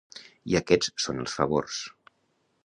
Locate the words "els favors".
1.25-1.79